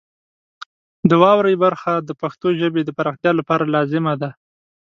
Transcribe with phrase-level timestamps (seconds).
[1.09, 4.29] د واورئ برخه د پښتو ژبې د پراختیا لپاره لازمه ده.